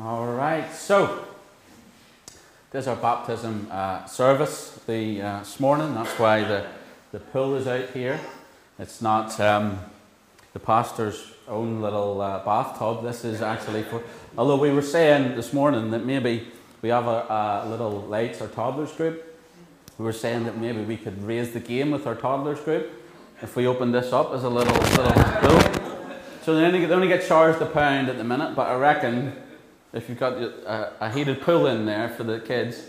[0.00, 1.22] All right, so
[2.70, 5.92] there's our baptism uh, service the, uh, this morning.
[5.92, 6.66] That's why the,
[7.12, 8.18] the pool is out here.
[8.78, 9.78] It's not um,
[10.54, 13.02] the pastor's own little uh, bathtub.
[13.02, 14.02] This is actually for,
[14.38, 16.48] although we were saying this morning that maybe
[16.80, 19.22] we have a, a little lights or toddlers group.
[19.98, 22.90] We were saying that maybe we could raise the game with our toddlers group
[23.42, 26.16] if we open this up as a little, little pool.
[26.44, 29.36] So they only, they only get charged a pound at the minute, but I reckon
[29.92, 32.82] if you've got a, a heated pool in there for the kids,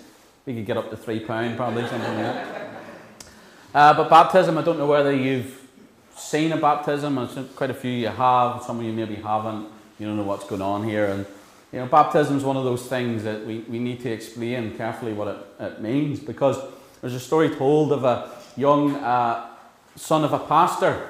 [0.45, 2.67] we could get up to three pound probably something like that.
[3.73, 5.67] Uh, but baptism, I don't know whether you've
[6.15, 7.15] seen a baptism.
[7.55, 8.63] Quite a few you have.
[8.63, 9.67] Some of you maybe haven't.
[9.99, 11.07] You don't know what's going on here.
[11.07, 11.25] And
[11.71, 15.13] you know, baptism is one of those things that we, we need to explain carefully
[15.13, 16.59] what it, it means because
[17.01, 19.47] there's a story told of a young uh,
[19.95, 21.09] son of a pastor,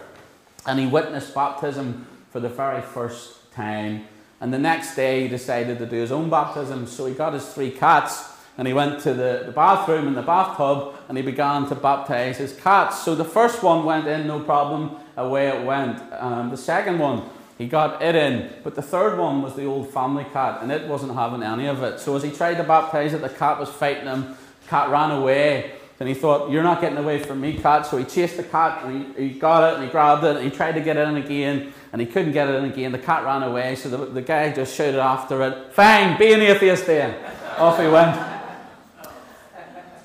[0.66, 4.06] and he witnessed baptism for the very first time
[4.44, 6.86] and the next day, he decided to do his own baptism.
[6.86, 10.22] So he got his three cats and he went to the, the bathroom in the
[10.22, 13.06] bathtub and he began to baptize his cats.
[13.06, 15.98] So the first one went in, no problem, away it went.
[16.12, 17.24] Um, the second one,
[17.58, 18.50] he got it in.
[18.66, 21.82] But the third one was the old family cat and it wasn't having any of
[21.82, 22.02] it.
[22.02, 24.36] So as he tried to baptize it, the cat was fighting him.
[24.68, 25.72] Cat ran away.
[26.04, 27.86] And he thought, You're not getting away from me, cat.
[27.86, 30.44] So he chased the cat and he, he got it and he grabbed it and
[30.44, 32.92] he tried to get it in again and he couldn't get it in again.
[32.92, 36.42] The cat ran away, so the, the guy just shouted after it, Fine, be an
[36.42, 37.16] atheist then.
[37.58, 38.20] Off he went.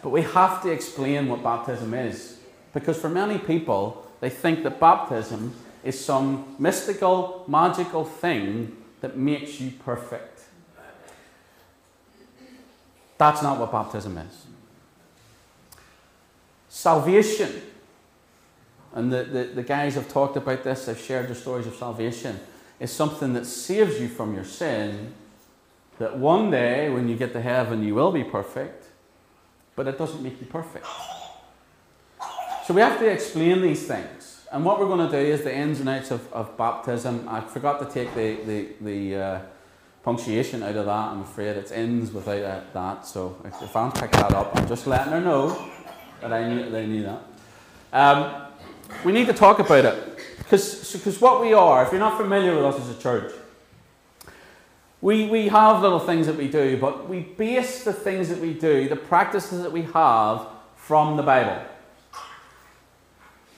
[0.01, 2.39] But we have to explain what baptism is.
[2.73, 9.61] Because for many people, they think that baptism is some mystical, magical thing that makes
[9.61, 10.43] you perfect.
[13.17, 14.48] That's not what baptism is.
[16.69, 17.63] Salvation
[18.95, 22.41] and the, the, the guys have talked about this, they've shared their stories of salvation,
[22.81, 25.15] is something that saves you from your sin.
[25.99, 28.87] That one day, when you get to heaven, you will be perfect,
[29.77, 30.87] but it doesn't make you perfect.
[32.67, 34.47] So we have to explain these things.
[34.53, 37.29] And what we're going to do is the ins and outs of, of baptism.
[37.29, 39.41] I forgot to take the, the, the uh,
[40.03, 41.09] punctuation out of that.
[41.13, 43.07] I'm afraid it's ins without uh, that.
[43.07, 45.71] So if, if I pick that up, I'm just letting her know
[46.21, 47.23] that I knew, that knew that.
[47.93, 48.43] Um,
[49.05, 50.19] we need to talk about it.
[50.39, 53.33] Because what we are, if you're not familiar with us as a church,
[55.01, 58.53] we, we have little things that we do, but we base the things that we
[58.55, 60.47] do, the practices that we have,
[60.77, 61.63] from the Bible.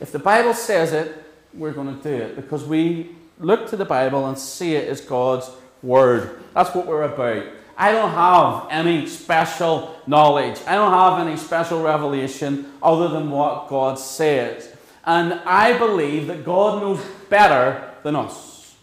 [0.01, 3.85] If the Bible says it, we're going to do it because we look to the
[3.85, 5.49] Bible and see it as God's
[5.83, 6.43] Word.
[6.55, 7.47] That's what we're about.
[7.81, 13.69] I don't have any special knowledge, I don't have any special revelation other than what
[13.69, 14.71] God says.
[15.07, 18.77] And I believe that God knows better than us.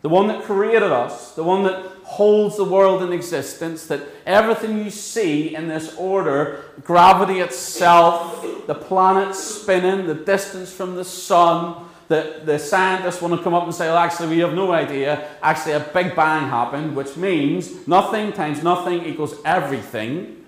[0.00, 4.82] The one that created us, the one that holds the world in existence, that everything
[4.82, 11.87] you see in this order gravity itself, the planets spinning, the distance from the sun,
[12.08, 15.28] the, the scientists want to come up and say, well, actually, we have no idea.
[15.42, 20.44] Actually, a big bang happened, which means nothing times nothing equals everything.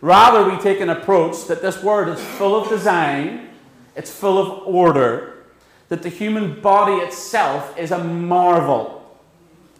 [0.00, 3.50] Rather, we take an approach that this word is full of design
[3.96, 5.44] it's full of order,
[5.88, 9.18] that the human body itself is a marvel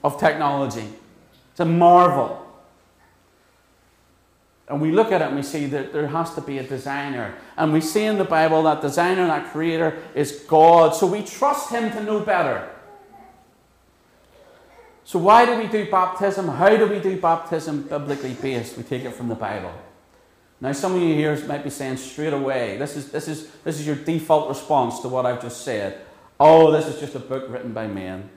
[0.03, 0.87] of technology.
[1.53, 2.40] It's a marvel.
[4.71, 7.35] And we look at it and we see that there has to be a designer.
[7.57, 10.95] And we see in the Bible that designer, that creator, is God.
[10.95, 12.71] So we trust Him to know better.
[15.03, 16.47] So, why do we do baptism?
[16.47, 18.77] How do we do baptism biblically based?
[18.77, 19.73] We take it from the Bible.
[20.61, 23.81] Now, some of you here might be saying straight away, this is, this, is, this
[23.81, 26.01] is your default response to what I've just said.
[26.39, 28.31] Oh, this is just a book written by men.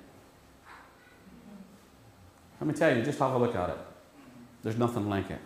[2.59, 3.77] Let me tell you, just have a look at it.
[4.63, 5.39] There's nothing like it.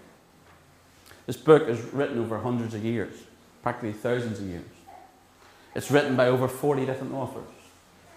[1.27, 3.13] This book is written over hundreds of years,
[3.61, 4.63] practically thousands of years.
[5.75, 7.49] It's written by over 40 different authors,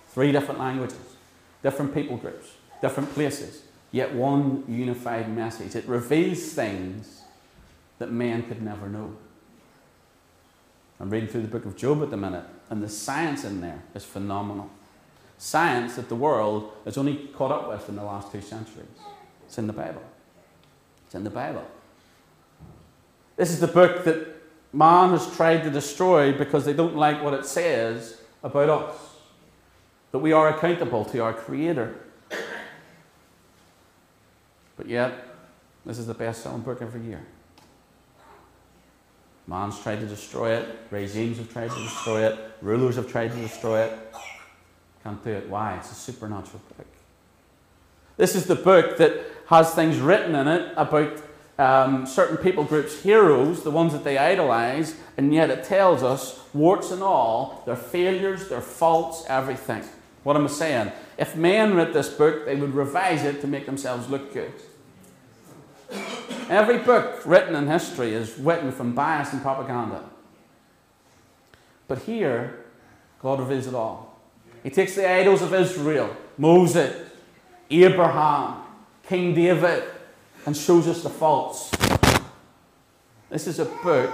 [0.09, 1.17] three different languages,
[1.63, 5.75] different people groups, different places, yet one unified message.
[5.75, 7.23] It reveals things
[7.99, 9.17] that man could never know.
[11.01, 13.83] I'm reading through the book of Job at the minute, and the science in there
[13.93, 14.71] is phenomenal.
[15.37, 18.87] Science that the world has only caught up with in the last two centuries.
[19.47, 20.03] It's in the Bible.
[21.07, 21.67] It's in the Bible.
[23.41, 24.37] This is the book that
[24.71, 28.95] man has tried to destroy because they don't like what it says about us.
[30.13, 31.95] That we are accountable to our Creator.
[34.77, 35.27] But yet,
[35.87, 37.25] this is the best selling book every year.
[39.47, 40.69] Man's tried to destroy it.
[40.91, 42.39] Regimes have tried to destroy it.
[42.61, 44.15] Rulers have tried to destroy it.
[45.03, 45.49] Can't do it.
[45.49, 45.77] Why?
[45.77, 46.87] It's a supernatural book.
[48.19, 51.30] This is the book that has things written in it about
[51.61, 56.41] um, certain people groups' heroes, the ones that they idolize, and yet it tells us,
[56.55, 59.85] warts and all, their failures, their faults, everything.
[60.23, 60.93] What am I saying?
[61.19, 64.55] If men read this book, they would revise it to make themselves look good.
[66.49, 70.05] Every book written in history is written from bias and propaganda.
[71.89, 72.65] But here,
[73.21, 74.19] God reveals it all.
[74.63, 77.11] He takes the idols of Israel, Moses,
[77.71, 78.63] Abraham,
[79.07, 79.85] King David,
[80.47, 81.71] and shows us the faults.
[83.29, 84.11] This is a book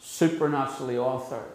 [0.00, 1.50] supernaturally authored.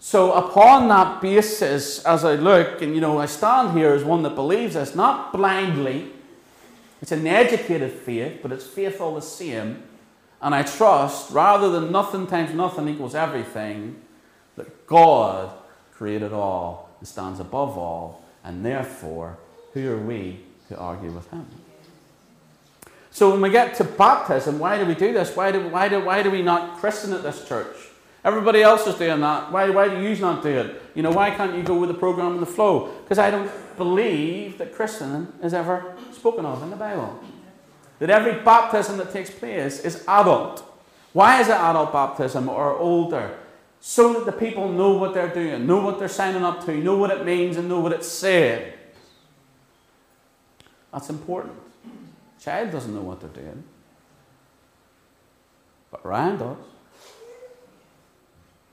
[0.00, 4.22] So, upon that basis, as I look, and you know, I stand here as one
[4.24, 6.10] that believes this, not blindly,
[7.00, 9.82] it's an educated faith, but it's faith all the same.
[10.40, 14.00] And I trust, rather than nothing times nothing equals everything,
[14.56, 15.52] that God
[15.94, 19.38] created all and stands above all, and therefore,
[19.72, 21.46] who are we to argue with Him?
[23.12, 25.36] So when we get to baptism, why do we do this?
[25.36, 27.76] Why do, why do, why do we not christen at this church?
[28.24, 29.52] Everybody else is doing that.
[29.52, 30.82] Why, why do you not do it?
[30.94, 32.90] You know, why can't you go with the program and the flow?
[33.02, 37.20] Because I don't believe that christening is ever spoken of in the Bible.
[37.98, 40.64] That every baptism that takes place is adult.
[41.12, 43.38] Why is it adult baptism or older?
[43.82, 46.96] So that the people know what they're doing, know what they're signing up to, know
[46.96, 48.72] what it means, and know what it's saying.
[50.92, 51.58] That's important.
[52.42, 53.62] Child doesn't know what they're doing.
[55.92, 56.56] But Ryan does.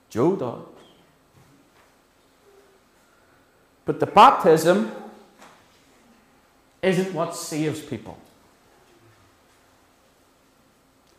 [0.08, 0.64] Joe does.
[3.84, 4.90] But the baptism
[6.82, 8.18] isn't what saves people.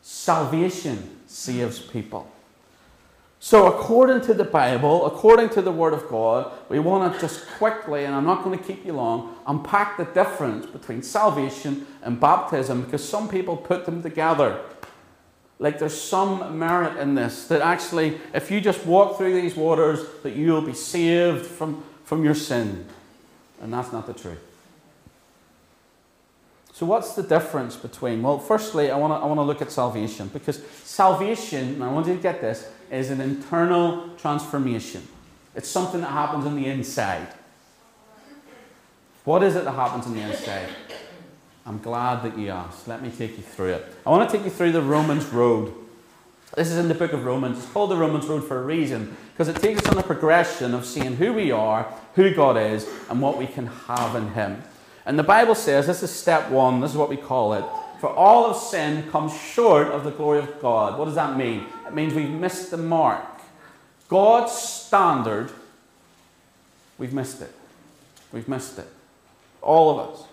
[0.02, 2.30] Salvation saves people.
[3.44, 7.48] So, according to the Bible, according to the Word of God, we want to just
[7.48, 12.20] quickly, and I'm not going to keep you long, unpack the difference between salvation and
[12.20, 14.62] baptism because some people put them together.
[15.58, 20.06] Like there's some merit in this, that actually, if you just walk through these waters,
[20.22, 22.86] that you will be saved from, from your sin.
[23.60, 24.38] And that's not the truth.
[26.74, 28.22] So, what's the difference between?
[28.22, 31.92] Well, firstly, I want to I want to look at salvation because salvation, and I
[31.92, 35.08] want you to get this, is an internal transformation.
[35.56, 37.28] It's something that happens on the inside.
[39.24, 40.68] What is it that happens on the inside?
[41.66, 42.88] I'm glad that you asked.
[42.88, 43.86] Let me take you through it.
[44.06, 45.74] I want to take you through the Romans Road.
[46.56, 47.60] This is in the book of Romans.
[47.60, 50.74] It's called the Romans Road for a reason because it takes us on a progression
[50.74, 51.84] of seeing who we are,
[52.16, 54.62] who God is, and what we can have in Him.
[55.06, 57.64] And the Bible says this is step one, this is what we call it.
[58.02, 60.98] For all of sin comes short of the glory of God.
[60.98, 61.68] What does that mean?
[61.86, 63.24] It means we've missed the mark.
[64.10, 65.52] God's standard,
[66.98, 67.54] we've missed it.
[68.34, 68.88] We've missed it.
[69.62, 70.24] All of us.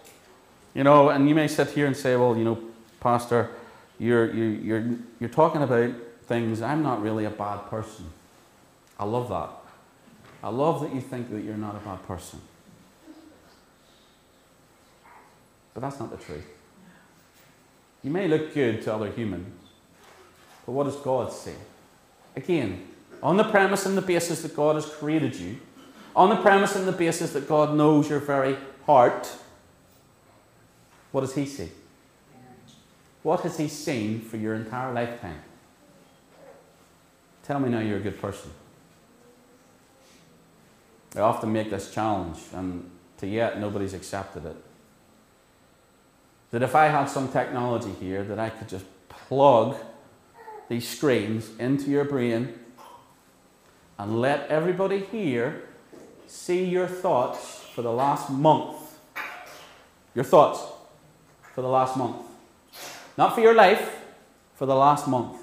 [0.72, 2.58] You know, and you may sit here and say, well, you know,
[3.00, 3.50] Pastor,
[3.98, 5.92] you're, you're, you're, you're talking about
[6.22, 6.62] things.
[6.62, 8.06] I'm not really a bad person.
[8.98, 9.50] I love that.
[10.42, 12.40] I love that you think that you're not a bad person.
[15.74, 16.46] But that's not the truth.
[18.02, 19.54] You may look good to other humans,
[20.64, 21.54] but what does God say?
[22.36, 22.86] Again,
[23.22, 25.58] on the premise and the basis that God has created you,
[26.14, 28.56] on the premise and the basis that God knows your very
[28.86, 29.28] heart,
[31.10, 31.70] what does He see?
[33.22, 35.42] What has He seen for your entire lifetime?
[37.42, 38.50] Tell me now you're a good person.
[41.16, 44.56] I often make this challenge, and to yet nobody's accepted it.
[46.50, 49.76] That if I had some technology here that I could just plug
[50.68, 52.58] these screens into your brain
[53.98, 55.68] and let everybody here
[56.26, 58.76] see your thoughts for the last month.
[60.14, 60.62] Your thoughts
[61.54, 62.16] for the last month.
[63.16, 64.02] Not for your life,
[64.54, 65.40] for the last month.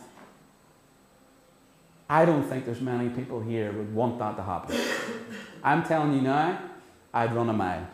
[2.09, 4.79] I don't think there's many people here would want that to happen.
[5.63, 6.59] I'm telling you now,
[7.13, 7.88] I'd run a mile.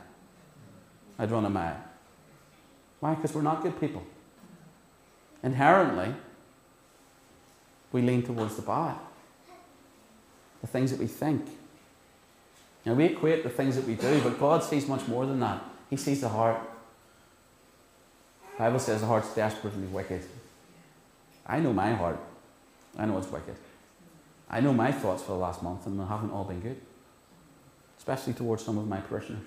[1.18, 1.78] I'd run a mile.
[3.02, 3.16] Why?
[3.16, 4.04] Because we're not good people.
[5.44, 6.14] Inherently,
[7.92, 8.96] we lean towards the bad,
[10.62, 11.46] the things that we think.
[12.86, 15.62] Now, we equate the things that we do, but God sees much more than that.
[15.90, 16.58] He sees the heart.
[18.54, 20.22] The Bible says the heart's desperately wicked.
[21.46, 22.20] I know my heart.
[22.98, 23.56] I know it's wicked.
[24.50, 26.80] I know my thoughts for the last month, and they haven't all been good,
[27.98, 29.42] especially towards some of my parishioners.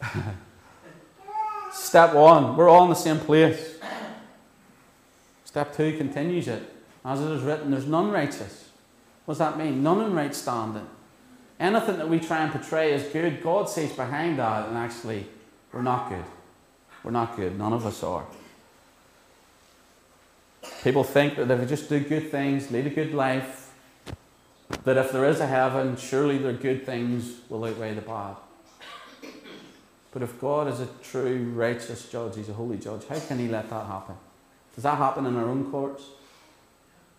[1.72, 3.78] Step one, we're all in the same place.
[5.44, 6.62] Step two continues it.
[7.04, 8.68] As it is written, there's none righteous.
[9.24, 9.82] What does that mean?
[9.82, 10.86] None in right standing.
[11.58, 15.26] Anything that we try and portray as good, God sees behind that, and actually,
[15.72, 16.24] we're not good.
[17.02, 17.58] We're not good.
[17.58, 18.26] None of us are.
[20.82, 23.72] People think that if we just do good things, lead a good life,
[24.84, 28.36] that if there is a heaven, surely their good things will outweigh the bad.
[30.16, 33.48] But if God is a true, righteous judge, He's a holy judge, how can He
[33.48, 34.14] let that happen?
[34.74, 36.04] Does that happen in our own courts?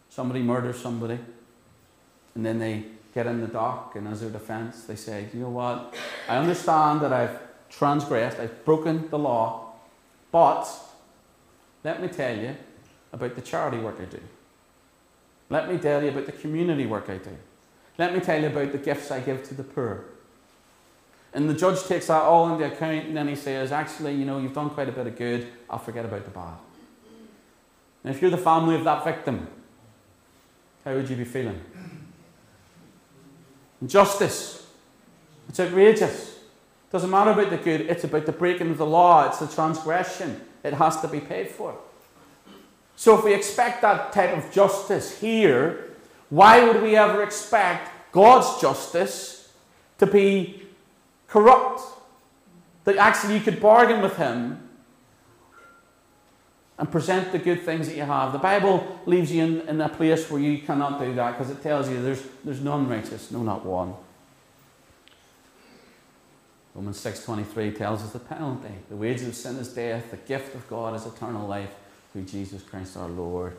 [0.10, 1.20] Somebody murders somebody,
[2.34, 5.50] and then they get in the dock, and as their defense, they say, You know
[5.50, 5.94] what?
[6.27, 7.39] I understand that I've
[7.70, 9.74] transgressed, I've broken the law,
[10.32, 10.68] but
[11.84, 12.56] let me tell you
[13.13, 14.22] about the charity work I do.
[15.51, 17.38] Let me tell you about the community work I do.
[18.00, 20.16] Let me tell you about the gifts I give to the poor.
[21.34, 24.39] And the judge takes that all into account and then he says, Actually, you know,
[24.39, 25.48] you've done quite a bit of good.
[25.69, 26.55] I'll forget about the bad.
[28.03, 29.48] And if you're the family of that victim,
[30.86, 31.60] how would you be feeling?
[33.81, 34.67] Injustice.
[35.50, 36.38] It's outrageous.
[36.38, 39.48] It doesn't matter about the good, it's about the breaking of the law, it's the
[39.48, 40.41] transgression.
[40.63, 41.77] It has to be paid for.
[42.96, 45.91] So if we expect that type of justice here,
[46.29, 49.51] why would we ever expect God's justice
[50.00, 50.66] to be
[51.27, 51.81] corrupt?
[52.86, 54.67] That actually you could bargain with Him
[56.77, 58.31] and present the good things that you have.
[58.31, 61.62] The Bible leaves you in, in a place where you cannot do that because it
[61.62, 63.93] tells you there's, there's none righteous, no, not one.
[66.75, 68.74] Romans 6.23 tells us the penalty.
[68.89, 70.12] The wages of sin is death.
[70.12, 71.72] The gift of God is eternal life
[72.13, 73.57] through Jesus Christ our Lord.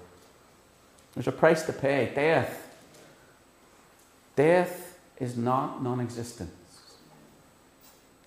[1.14, 2.12] There's a price to pay.
[2.14, 2.76] Death.
[4.36, 6.52] Death is not non existence.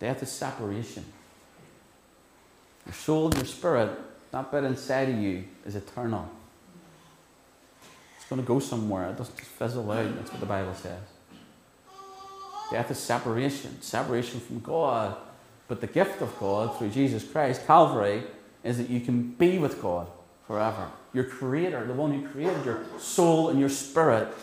[0.02, 1.06] Death is separation.
[2.88, 3.92] Your soul and your spirit
[4.32, 6.28] that bit inside of you is eternal.
[8.18, 9.10] It's going to go somewhere.
[9.10, 10.16] It doesn't just fizzle out.
[10.16, 11.02] That's what the Bible says.
[12.72, 15.18] Death is separation, separation from God.
[15.68, 18.24] But the gift of God through Jesus Christ, Calvary,
[18.64, 20.08] is that you can be with God
[20.48, 20.90] forever.
[21.14, 24.34] Your Creator, the one who created your soul and your spirit,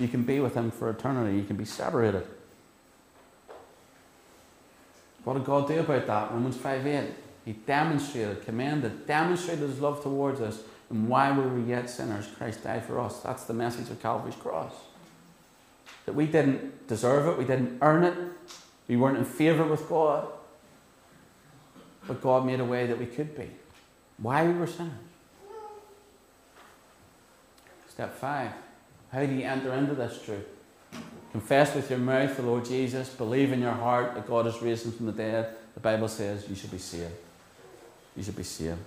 [0.00, 1.36] you can be with Him for eternity.
[1.36, 2.26] You can be separated.
[5.24, 6.32] What did God do about that?
[6.32, 7.10] Romans 5 8.
[7.44, 10.60] He demonstrated, commanded, demonstrated his love towards us.
[10.90, 13.20] And while we were yet sinners, Christ died for us.
[13.20, 14.72] That's the message of Calvary's cross.
[16.06, 18.16] That we didn't deserve it, we didn't earn it,
[18.88, 20.28] we weren't in favour with God.
[22.06, 23.48] But God made a way that we could be.
[24.18, 24.92] Why we were sinners.
[27.88, 28.50] Step five.
[29.12, 30.46] How do you enter into this truth?
[31.32, 34.84] Confess with your mouth the Lord Jesus, believe in your heart that God has raised
[34.84, 35.54] him from the dead.
[35.74, 37.14] The Bible says you should be saved
[38.16, 38.78] you should be saved.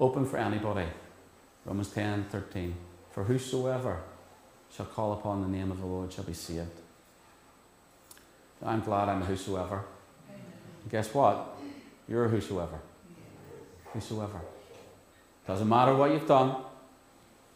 [0.00, 0.86] Open for anybody.
[1.64, 2.74] Romans 10 13.
[3.10, 4.00] For whosoever
[4.74, 6.80] shall call upon the name of the Lord shall be saved.
[8.62, 9.84] I'm glad I'm a whosoever.
[10.90, 11.56] guess what?
[12.08, 12.78] You're a whosoever.
[13.92, 14.40] Whosoever.
[15.46, 16.56] Doesn't matter what you've done,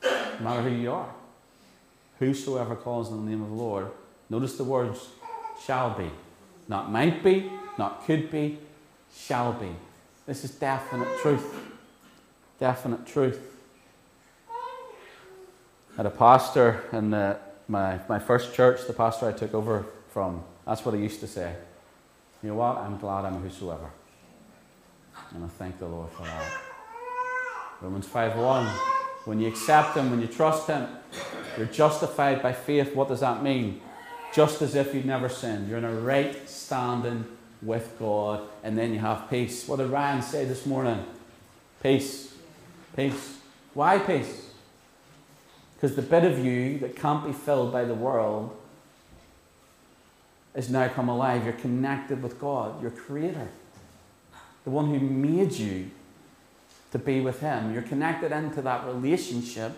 [0.02, 1.14] no matter who you are.
[2.20, 3.90] Whosoever calls on the name of the Lord,
[4.28, 5.08] notice the words
[5.64, 6.10] shall be.
[6.68, 8.58] Not might be, not could be,
[9.16, 9.74] shall be.
[10.26, 11.52] This is definite truth.
[12.58, 13.40] Definite truth.
[15.94, 19.86] I had a pastor in the, my, my first church, the pastor I took over
[20.10, 21.56] from, that's what he used to say.
[22.42, 22.76] You know what?
[22.76, 23.90] I'm glad I'm whosoever.
[25.34, 26.60] And I thank the Lord for that.
[27.80, 28.66] Romans 5.1
[29.24, 30.86] When you accept Him, when you trust Him,
[31.56, 32.94] you're justified by faith.
[32.94, 33.80] What does that mean?
[34.32, 35.68] Just as if you'd never sinned.
[35.68, 37.24] You're in a right standing
[37.62, 39.66] with God, and then you have peace.
[39.68, 41.04] What did Ryan say this morning?
[41.82, 42.34] Peace.
[42.96, 43.38] Peace.
[43.74, 44.50] Why peace?
[45.74, 48.56] Because the bit of you that can't be filled by the world
[50.54, 51.44] is now come alive.
[51.44, 53.48] You're connected with God, your Creator,
[54.64, 55.90] the one who made you
[56.92, 57.72] to be with Him.
[57.72, 59.72] You're connected into that relationship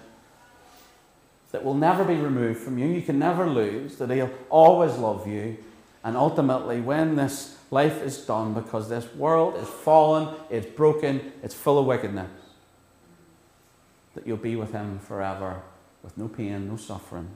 [1.53, 2.87] that will never be removed from you.
[2.87, 5.59] You can never lose, that He'll always love you.
[6.03, 11.55] And ultimately, when this life is done because this world is fallen, it's broken, it's
[11.55, 12.31] full of wickedness.
[14.15, 15.63] That you'll be with Him forever
[16.03, 17.29] with no pain, no suffering,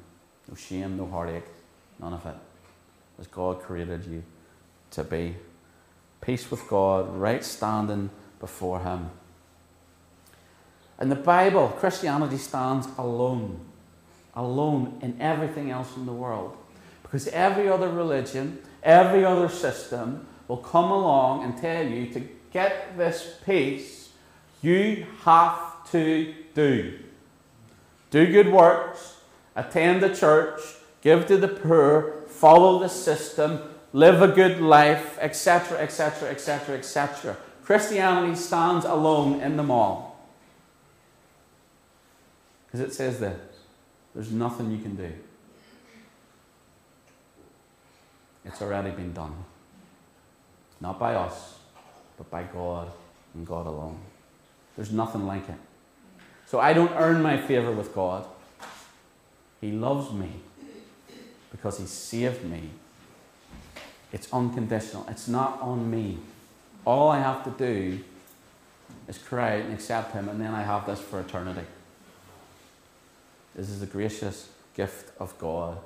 [0.49, 1.47] no shame, no heartache,
[2.01, 2.35] none of it.
[3.19, 4.23] As God created you
[4.91, 5.37] to be.
[6.21, 9.11] Peace with God, right standing before Him.
[11.01, 13.61] In the Bible, Christianity stands alone,
[14.37, 16.57] alone in everything else in the world.
[17.03, 22.21] Because every other religion, every other system will come along and tell you to
[22.53, 24.11] get this peace,
[24.63, 26.99] you have to do.
[28.11, 29.17] Do good works,
[29.55, 30.61] attend the church,
[31.01, 33.61] give to the poor, follow the system,
[33.93, 37.37] live a good life, etc., etc., etc., etc.
[37.65, 40.27] Christianity stands alone in them all.
[42.67, 43.41] Because it says this
[44.17, 45.13] there's nothing you can do,
[48.47, 49.45] it's already been done.
[50.81, 51.59] Not by us,
[52.17, 52.91] but by God
[53.35, 54.01] and God alone.
[54.75, 55.57] There's nothing like it.
[56.47, 58.27] So I don't earn my favor with God.
[59.61, 60.31] He loves me
[61.51, 62.71] because He saved me.
[64.15, 66.19] It's unconditional, it's not on me.
[66.87, 68.01] All I have to do
[69.09, 71.67] is cry and accept Him, and then I have this for eternity.
[73.57, 75.79] This is the gracious gift of God.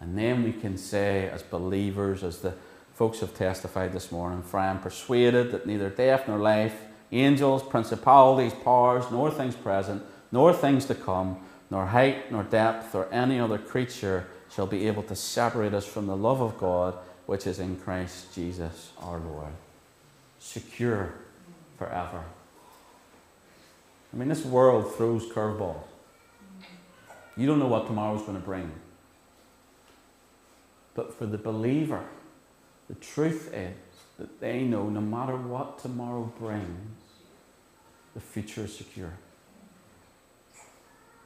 [0.00, 2.54] And then we can say, as believers, as the
[2.94, 6.76] folks have testified this morning, for I am persuaded that neither death nor life,
[7.12, 10.02] angels, principalities, powers, nor things present,
[10.32, 11.38] nor things to come,
[11.70, 16.06] nor height, nor depth, or any other creature shall be able to separate us from
[16.06, 16.94] the love of God
[17.26, 19.52] which is in Christ Jesus our Lord.
[20.38, 21.14] Secure
[21.78, 22.24] forever.
[24.12, 25.93] I mean, this world throws curveballs.
[27.36, 28.70] You don't know what tomorrow's going to bring.
[30.94, 32.04] But for the believer,
[32.88, 33.74] the truth is
[34.18, 37.00] that they know no matter what tomorrow brings,
[38.14, 39.12] the future is secure.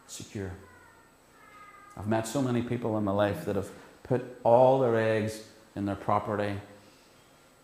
[0.06, 0.52] Secure.
[1.96, 3.70] I've met so many people in my life that have
[4.02, 5.42] put all their eggs
[5.76, 6.54] in their property,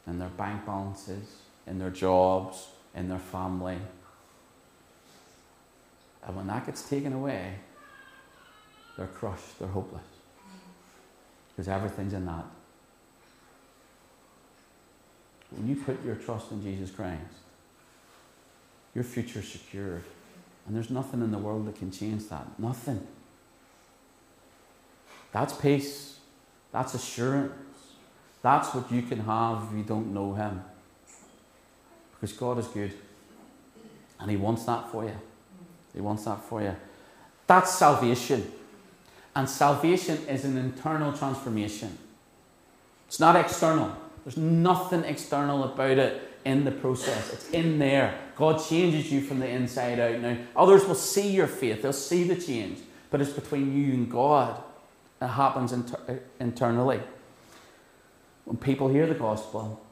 [0.07, 1.37] in their bank balances,
[1.67, 3.79] in their jobs, in their family.
[6.27, 7.55] And when that gets taken away,
[8.97, 10.03] they're crushed, they're hopeless.
[11.51, 12.45] Because everything's in that.
[15.51, 17.21] When you put your trust in Jesus Christ,
[18.95, 20.05] your future's secured.
[20.67, 22.59] And there's nothing in the world that can change that.
[22.59, 23.07] Nothing.
[25.33, 26.19] That's peace.
[26.73, 27.53] That's assurance.
[28.43, 30.63] That's what you can have if you don't know Him.
[32.15, 32.93] Because God is good.
[34.19, 35.17] And He wants that for you.
[35.95, 36.75] He wants that for you.
[37.47, 38.51] That's salvation.
[39.37, 41.99] And salvation is an internal transformation.
[43.09, 43.97] It's not external.
[44.25, 47.33] There's nothing external about it in the process.
[47.33, 48.19] It's in there.
[48.37, 50.37] God changes you from the inside out now.
[50.57, 52.79] Others will see your faith, they'll see the change,
[53.11, 54.63] but it's between you and God.
[55.21, 57.01] It happens inter- uh, internally.
[58.45, 59.83] When people hear the gospel,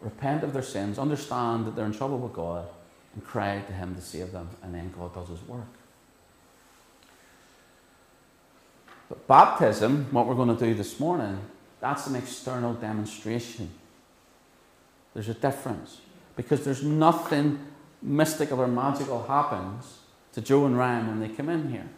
[0.00, 2.68] repent of their sins, understand that they're in trouble with God,
[3.14, 5.66] and cry to Him to save them, and then God does His work.
[9.08, 11.38] But baptism, what we're going to do this morning,
[11.80, 13.70] that's an external demonstration.
[15.14, 16.00] There's a difference.
[16.34, 17.60] Because there's nothing
[18.02, 19.98] mystical or magical happens
[20.32, 21.88] to Joe and Ryan when they come in here.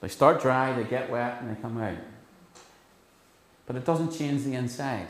[0.00, 1.96] They start dry, they get wet, and they come out.
[3.66, 5.06] But it doesn't change the inside.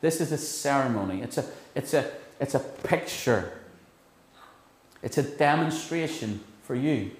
[0.00, 1.20] This is a ceremony.
[1.20, 3.52] It's a, it's a, it's a picture.
[5.02, 7.10] It's a demonstration for you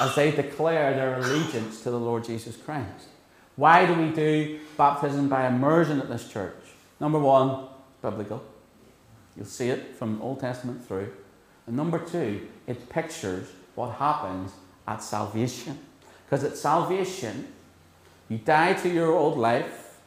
[0.00, 3.08] as they declare their allegiance to the Lord Jesus Christ.
[3.56, 6.56] Why do we do baptism by immersion at this church?
[7.00, 7.68] Number one,
[8.02, 8.42] biblical.
[9.36, 11.12] You'll see it from Old Testament through.
[11.66, 14.52] And number two, it pictures what happens
[14.86, 15.78] at salvation.
[16.24, 17.48] Because at salvation,
[18.28, 19.98] you die to your old life,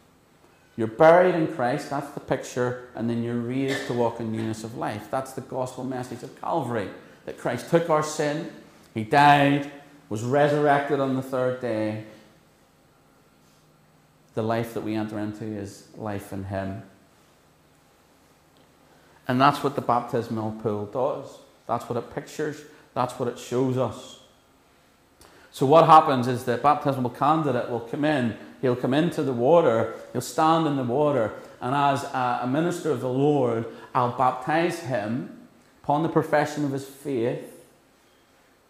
[0.75, 4.63] you're buried in Christ, that's the picture, and then you're raised to walk in newness
[4.63, 5.07] of life.
[5.09, 6.89] That's the gospel message of Calvary.
[7.25, 8.51] That Christ took our sin,
[8.93, 9.71] He died,
[10.09, 12.05] was resurrected on the third day.
[14.33, 16.83] The life that we enter into is life in Him.
[19.27, 21.39] And that's what the baptismal pool does.
[21.67, 22.61] That's what it pictures.
[22.93, 24.19] That's what it shows us.
[25.51, 29.95] So, what happens is the baptismal candidate will come in, he'll come into the water,
[30.13, 33.65] he'll stand in the water, and as a minister of the Lord,
[33.95, 35.47] I'll baptize him
[35.83, 37.65] upon the profession of his faith.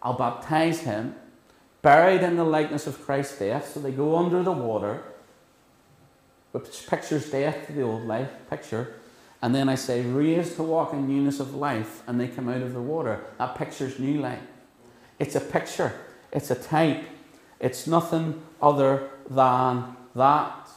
[0.01, 1.15] I'll baptize him,
[1.87, 3.71] buried in the likeness of Christ's death.
[3.73, 5.03] So they go under the water,
[6.51, 8.95] which pictures death to the old life, picture.
[9.41, 12.61] And then I say, raised to walk in newness of life, and they come out
[12.61, 13.23] of the water.
[13.37, 14.41] That pictures new life.
[15.17, 15.93] It's a picture,
[16.33, 17.05] it's a type,
[17.61, 20.67] it's nothing other than that.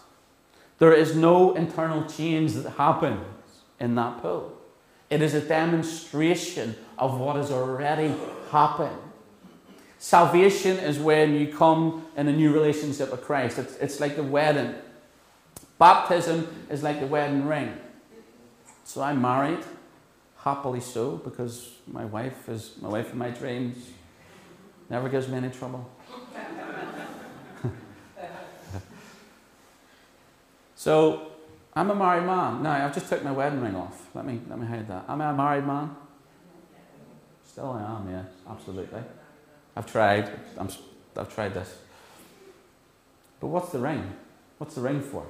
[0.79, 3.27] There is no internal change that happens
[3.81, 4.57] in that pool.
[5.11, 8.15] It is a demonstration of what has already
[8.53, 9.10] happened.
[10.03, 13.59] Salvation is when you come in a new relationship with Christ.
[13.59, 14.75] It's, it's like the wedding.
[15.79, 17.77] Baptism is like the wedding ring.
[18.85, 19.63] So I'm married,
[20.39, 23.77] happily so, because my wife is my wife of my dreams.
[24.89, 25.87] Never gives me any trouble.
[30.77, 31.33] so
[31.77, 32.63] I'm a married man.
[32.63, 34.09] No, I've just took my wedding ring off.
[34.15, 35.05] Let me let me hide that.
[35.11, 35.95] Am I a married man?
[37.47, 39.03] Still I am, yes, absolutely.
[39.77, 40.31] I've tried.
[40.59, 40.69] I'm,
[41.17, 41.79] I've tried this.
[43.41, 44.13] But what's the ring?
[44.59, 45.27] What's the ring for?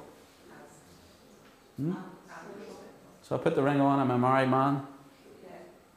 [1.77, 1.93] Hmm?
[3.21, 4.85] So I put the ring on, I'm a married man.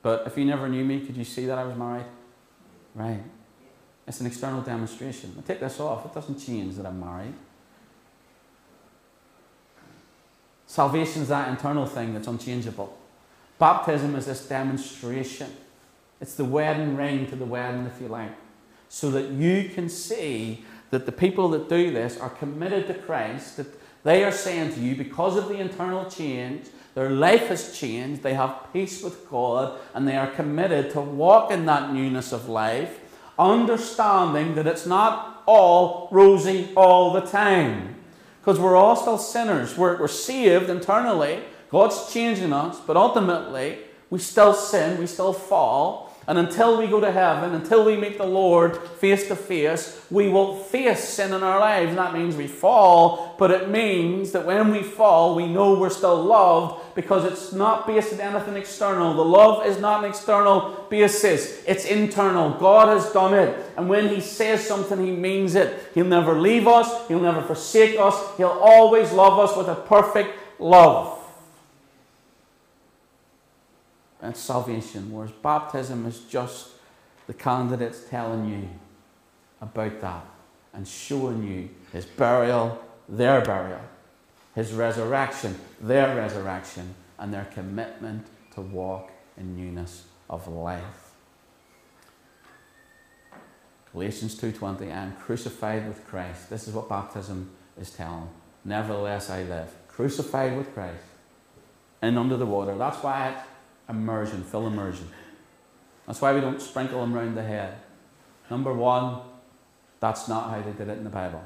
[0.02, 2.04] But if you never knew me, could you see that I was married?
[2.94, 3.22] Right.
[4.06, 5.34] It's an external demonstration.
[5.38, 7.34] I take this off, it doesn't change that I'm married.
[10.66, 12.96] Salvation is that internal thing that's unchangeable.
[13.58, 15.50] Baptism is this demonstration.
[16.24, 18.32] It's the wedding ring to the wedding, if you like.
[18.88, 23.58] So that you can see that the people that do this are committed to Christ,
[23.58, 23.66] that
[24.04, 28.32] they are saying to you, because of the internal change, their life has changed, they
[28.32, 33.00] have peace with God, and they are committed to walk in that newness of life,
[33.38, 37.96] understanding that it's not all rosy all the time.
[38.40, 39.76] Because we're all still sinners.
[39.76, 46.03] We're, we're saved internally, God's changing us, but ultimately, we still sin, we still fall.
[46.26, 50.28] And until we go to heaven, until we meet the Lord face to face, we
[50.28, 51.90] will face sin in our lives.
[51.90, 55.90] And that means we fall, but it means that when we fall, we know we're
[55.90, 59.12] still loved because it's not based on anything external.
[59.12, 62.50] The love is not an external basis, it's internal.
[62.58, 63.72] God has done it.
[63.76, 65.90] And when He says something, He means it.
[65.92, 70.30] He'll never leave us, He'll never forsake us, He'll always love us with a perfect
[70.58, 71.20] love
[74.13, 76.68] and salvation, whereas baptism is just
[77.26, 78.68] the candidates telling you
[79.60, 80.26] about that
[80.72, 83.80] and showing you his burial, their burial,
[84.54, 91.12] his resurrection, their resurrection, and their commitment to walk in newness of life.
[93.92, 96.50] Galatians 2:20 I am crucified with Christ.
[96.50, 98.28] This is what baptism is telling.
[98.64, 101.04] Nevertheless I live, crucified with Christ
[102.02, 102.76] and under the water.
[102.76, 103.36] That's why
[103.88, 105.08] immersion, full immersion.
[106.06, 107.76] That's why we don't sprinkle them around the head.
[108.50, 109.20] Number one,
[110.00, 111.42] that's not how they did it in the Bible.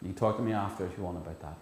[0.00, 1.56] You can talk to me after if you want about that.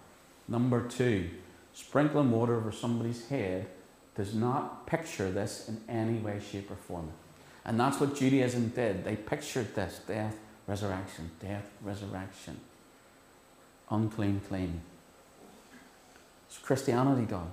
[0.48, 1.28] Number two,
[1.74, 3.66] sprinkling water over somebody's head
[4.14, 7.10] does not picture this in any way, shape, or form.
[7.64, 9.04] And that's what Judaism did.
[9.04, 12.58] They pictured this death, resurrection, death, resurrection.
[13.90, 14.80] Unclean, clean.
[16.48, 17.50] It's Christianity done.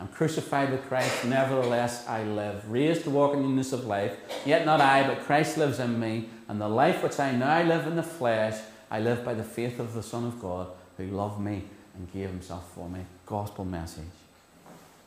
[0.00, 2.70] I'm crucified with Christ, nevertheless I live.
[2.70, 6.30] Raised to walk in newness of life, yet not I, but Christ lives in me.
[6.48, 8.58] And the life which I now live in the flesh,
[8.90, 12.30] I live by the faith of the Son of God, who loved me and gave
[12.30, 13.00] himself for me.
[13.26, 14.04] Gospel message.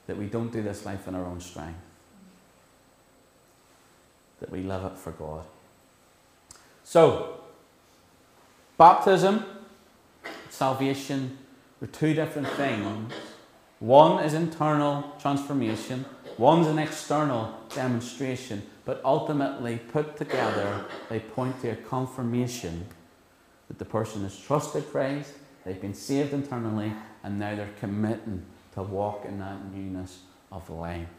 [0.06, 1.79] That we don't do this life in our own strength.
[4.41, 5.43] That we live it for God.
[6.84, 7.41] So,
[8.77, 9.43] baptism,
[10.49, 11.39] salvation,
[11.82, 13.12] are two different things
[13.83, 16.05] one is internal transformation,
[16.37, 22.85] one's an external demonstration, but ultimately put together, they point to a confirmation
[23.67, 25.33] that the person has trusted Christ,
[25.65, 26.93] they've been saved internally,
[27.25, 30.19] and now they're committing to walk in that newness
[30.49, 31.09] of life.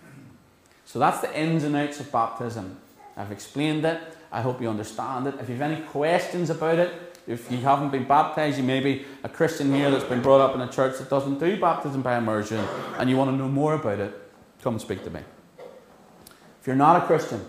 [0.86, 2.78] So that's the ins and outs of baptism.
[3.14, 4.00] I've explained it.
[4.32, 5.34] I hope you understand it.
[5.38, 9.04] If you have any questions about it, if you haven't been baptized, you may be
[9.22, 12.18] a Christian here that's been brought up in a church that doesn't do baptism by
[12.18, 12.64] immersion,
[12.98, 14.12] and you want to know more about it,
[14.62, 15.20] come and speak to me.
[16.60, 17.46] If you're not a Christian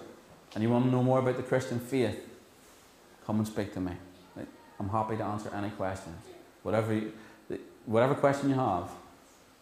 [0.53, 2.19] and you want to know more about the Christian faith,
[3.25, 3.93] come and speak to me.
[4.79, 6.17] I'm happy to answer any questions.
[6.63, 7.13] Whatever, you,
[7.85, 8.89] whatever question you have,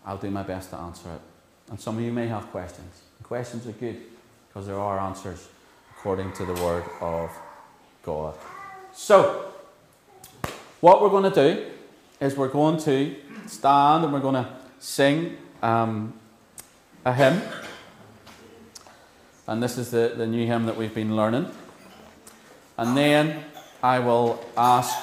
[0.05, 1.21] I'll do my best to answer it.
[1.69, 3.01] And some of you may have questions.
[3.21, 4.01] questions are good
[4.47, 5.47] because there are answers
[5.97, 7.31] according to the Word of
[8.03, 8.35] God.
[8.91, 9.52] So,
[10.83, 11.65] what we're going to do
[12.19, 13.15] is we're going to
[13.47, 16.13] stand and we're going to sing um,
[17.05, 17.41] a hymn.
[19.47, 21.49] And this is the, the new hymn that we've been learning.
[22.77, 23.45] And then
[23.81, 24.93] I will ask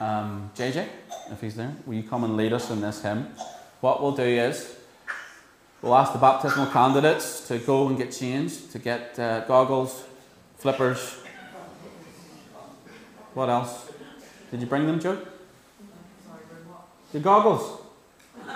[0.00, 0.88] um, JJ,
[1.32, 3.28] if he's there, will you come and lead us in this hymn?
[3.82, 4.74] What we'll do is
[5.82, 10.04] we'll ask the baptismal candidates to go and get changed, to get uh, goggles,
[10.56, 11.18] flippers.
[13.34, 13.87] What else?
[14.50, 15.18] Did you bring them, Joe?
[17.12, 17.80] Your goggles.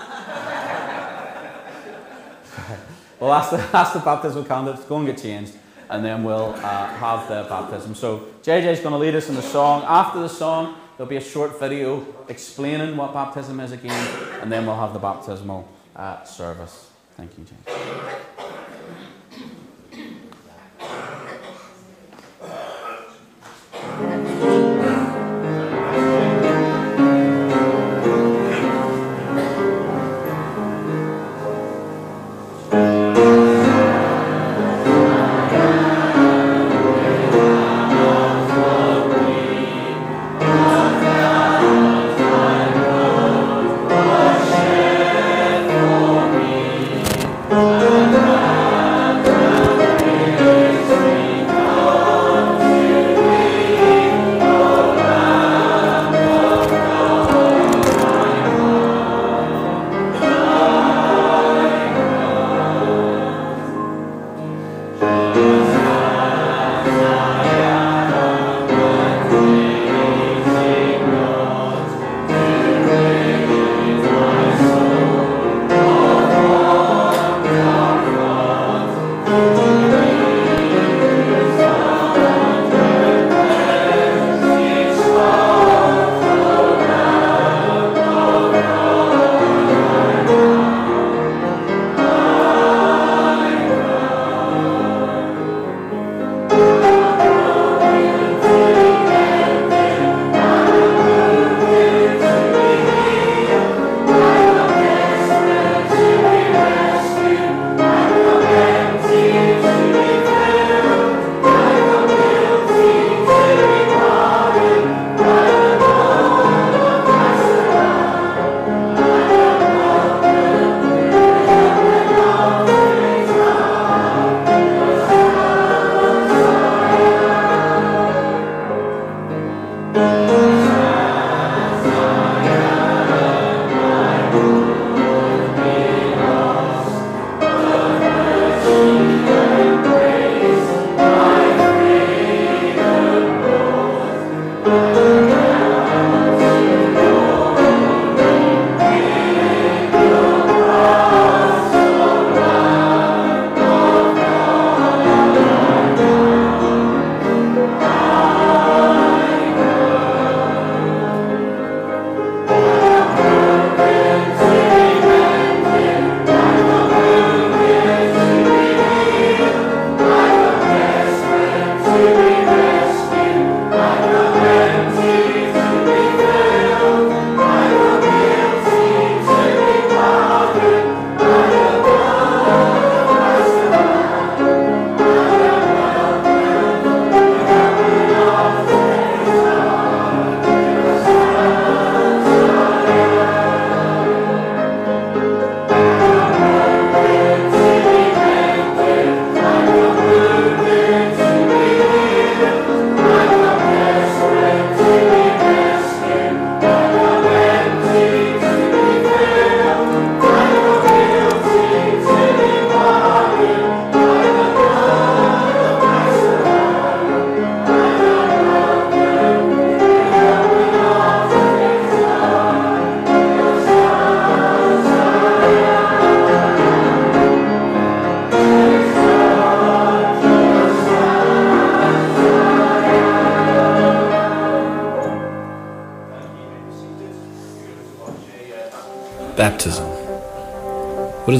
[3.20, 5.54] well, ask the, ask the baptismal candidates, go and get changed,
[5.88, 7.94] and then we'll uh, have the baptism.
[7.94, 9.84] So, JJ's going to lead us in the song.
[9.86, 14.08] After the song, there'll be a short video explaining what baptism is again,
[14.40, 16.90] and then we'll have the baptismal uh, service.
[17.16, 18.61] Thank you, James.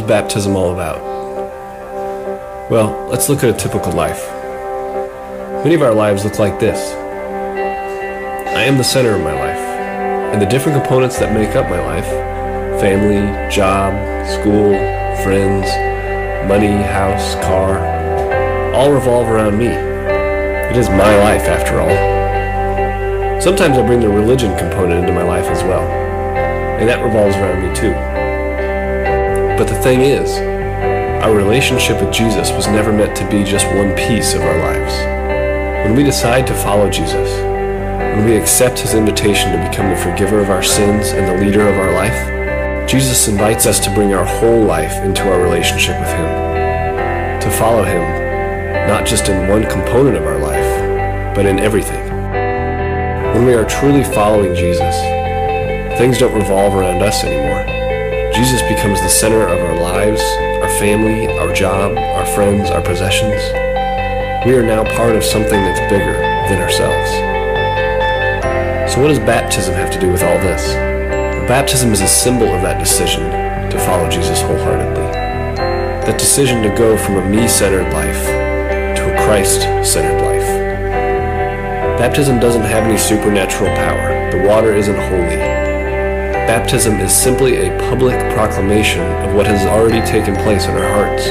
[0.03, 1.01] Is baptism all about?
[2.71, 4.27] Well, let's look at a typical life.
[5.65, 6.93] Many of our lives look like this
[8.55, 9.59] I am the center of my life,
[10.33, 12.07] and the different components that make up my life
[12.81, 13.93] family, job,
[14.27, 14.73] school,
[15.23, 15.69] friends,
[16.49, 17.79] money, house, car
[18.75, 19.67] all revolve around me.
[19.67, 23.41] It is my life, after all.
[23.41, 25.87] Sometimes I bring the religion component into my life as well,
[26.81, 28.22] and that revolves around me too.
[29.63, 30.29] But the thing is,
[31.23, 34.93] our relationship with Jesus was never meant to be just one piece of our lives.
[35.87, 40.41] When we decide to follow Jesus, when we accept his invitation to become the forgiver
[40.41, 44.25] of our sins and the leader of our life, Jesus invites us to bring our
[44.25, 48.03] whole life into our relationship with him, to follow him,
[48.89, 52.05] not just in one component of our life, but in everything.
[53.33, 54.97] When we are truly following Jesus,
[56.01, 57.82] things don't revolve around us anymore.
[58.35, 60.23] Jesus becomes the center of our lives,
[60.63, 63.43] our family, our job, our friends, our possessions.
[64.47, 66.15] We are now part of something that's bigger
[66.49, 67.11] than ourselves.
[68.91, 70.73] So, what does baptism have to do with all this?
[71.47, 73.23] Baptism is a symbol of that decision
[73.71, 75.13] to follow Jesus wholeheartedly.
[76.07, 78.25] That decision to go from a me centered life
[78.97, 81.99] to a Christ centered life.
[81.99, 85.72] Baptism doesn't have any supernatural power, the water isn't holy.
[86.47, 91.27] Baptism is simply a public proclamation of what has already taken place in our hearts,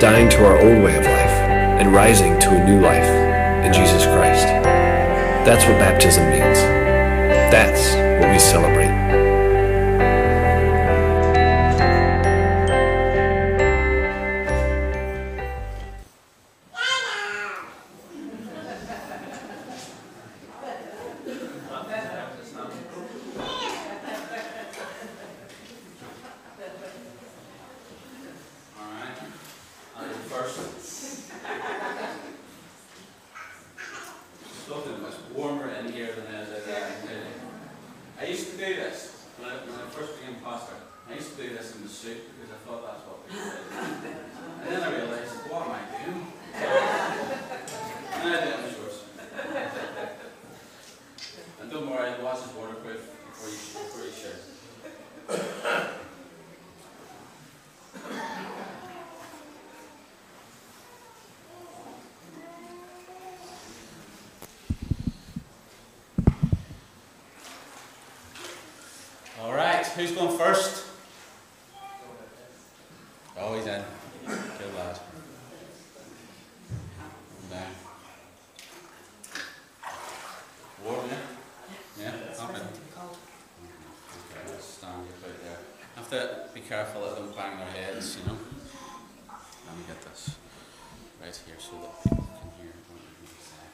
[0.00, 1.36] dying to our old way of life
[1.80, 3.04] and rising to a new life
[3.66, 4.46] in Jesus Christ.
[5.44, 6.58] That's what baptism means.
[7.50, 9.27] That's what we celebrate.
[70.18, 70.84] Going first?
[73.38, 73.82] Oh, he's in.
[74.26, 74.98] Good lad.
[77.50, 77.72] Down.
[80.84, 81.16] Warm, yeah?
[82.00, 82.62] Yeah, okay.
[84.24, 85.60] Okay, let's stand you out there.
[85.94, 86.20] Have to
[86.52, 88.38] be careful that they don't bang their heads, you know.
[89.66, 90.36] Let me get this
[91.22, 93.66] right here so that people can hear what you're going to say.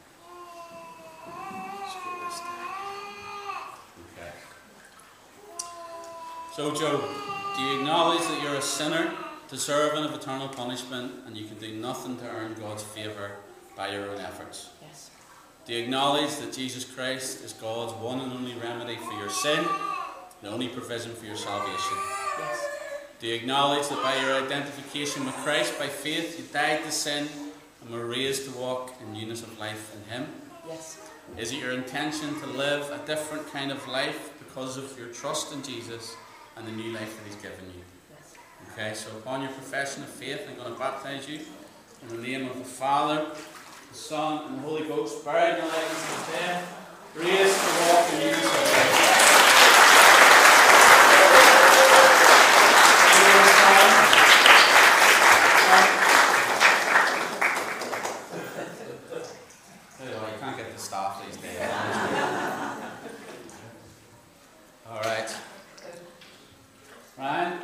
[1.89, 2.75] Screw this down.
[4.13, 4.33] Okay.
[6.55, 7.03] So, Joe,
[7.57, 9.13] do you acknowledge that you're a sinner,
[9.49, 13.33] deserving of eternal punishment, and you can do nothing to earn God's favour
[13.77, 14.69] by your own efforts?
[14.81, 15.11] Yes.
[15.67, 19.65] Do you acknowledge that Jesus Christ is God's one and only remedy for your sin,
[20.43, 21.99] the only provision for your salvation?
[22.39, 22.69] Yes.
[23.19, 27.27] Do you acknowledge that by your identification with Christ, by faith, you died to sin
[27.83, 30.29] and were raised to walk in newness of life in Him?
[30.69, 30.99] Yes.
[31.37, 35.53] Is it your intention to live a different kind of life because of your trust
[35.53, 36.15] in Jesus
[36.57, 37.83] and the new life that He's given you?
[38.11, 38.35] Yes.
[38.73, 41.41] Okay, so upon your profession of faith, I'm going to baptize you
[42.03, 43.27] in the name of the Father,
[43.91, 46.65] the Son, and the Holy Ghost, buried in the legs of the dead,
[47.17, 49.11] raised to walk in newness of life.
[60.07, 61.61] Oh, you can't get the staff these days.
[64.91, 65.31] All right.
[67.17, 67.61] Ryan?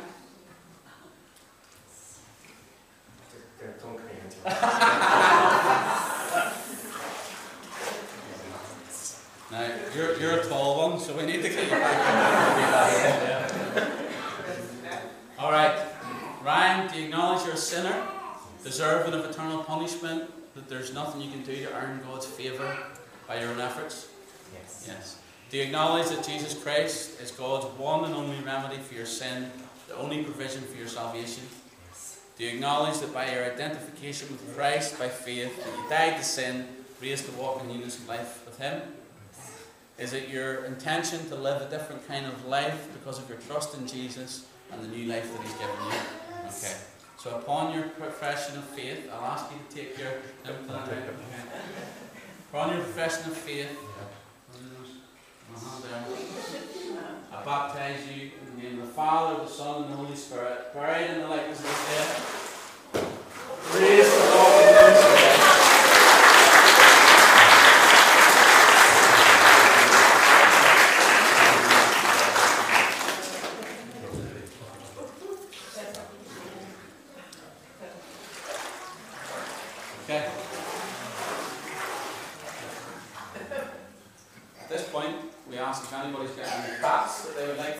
[9.51, 13.51] Now, you're, you're a tall one, so we need to get you back.
[15.37, 15.77] All right.
[16.43, 18.07] Ryan, do you acknowledge you're a sinner,
[18.63, 22.77] deserving of eternal punishment, that there's nothing you can do to earn God's favour
[23.27, 24.09] by your own efforts?
[24.53, 24.85] Yes.
[24.87, 25.17] Yes.
[25.49, 29.51] Do you acknowledge that Jesus Christ is God's one and only remedy for your sin,
[29.87, 31.43] the only provision for your salvation?
[31.89, 32.21] Yes.
[32.37, 36.23] Do you acknowledge that by your identification with Christ by faith, that you died to
[36.23, 36.67] sin,
[37.01, 38.81] raised to walk in newness of life with Him?
[39.31, 39.65] Yes.
[39.97, 43.77] Is it your intention to live a different kind of life because of your trust
[43.77, 45.99] in Jesus and the new life that He's given you?
[46.45, 46.63] Yes.
[46.63, 46.91] Okay.
[47.17, 50.13] So upon your profession of faith, I'll ask you to take your
[52.53, 52.57] okay.
[52.57, 53.77] Upon your profession of faith.
[57.33, 60.73] I baptize you in the name of the Father, the Son, and the Holy Spirit,
[60.73, 62.41] buried in the likeness of His death.
[63.71, 64.60] Praise the Lord.